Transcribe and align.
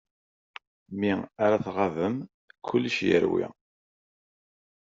Mi 0.99 1.11
ara 1.45 1.63
tɣabem, 1.65 2.15
kullec 2.67 2.97
irewwi. 3.15 3.45